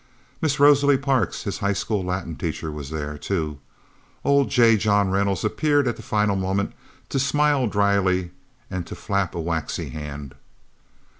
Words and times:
Miss 0.41 0.59
Rosalie 0.59 0.97
Parks, 0.97 1.43
his 1.43 1.59
high 1.59 1.73
school 1.73 2.03
Latin 2.03 2.35
teacher, 2.35 2.71
was 2.71 2.89
there, 2.89 3.19
too. 3.19 3.59
Old 4.25 4.49
J. 4.49 4.75
John 4.75 5.11
Reynolds 5.11 5.43
appeared 5.43 5.87
at 5.87 5.95
the 5.95 6.01
final 6.01 6.35
moment 6.35 6.73
to 7.09 7.19
smile 7.19 7.67
dryly 7.67 8.31
and 8.67 8.87
to 8.87 8.95
flap 8.95 9.35
a 9.35 9.39
waxy 9.39 9.89
hand. 9.89 10.33